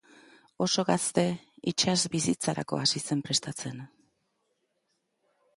[0.65, 1.23] Oso gazte
[1.73, 3.87] itsas bizitzarako hasi zen prestatzen.